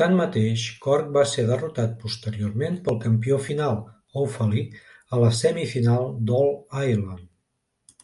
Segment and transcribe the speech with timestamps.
[0.00, 3.82] Tanmateix, Cork va ser derrotat posteriorment pel campió final,
[4.26, 4.64] Offaly,
[5.18, 8.00] a la semifinal d'All-Ireland.